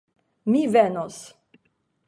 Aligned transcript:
Mi 0.53 0.63
venos! 0.77 1.21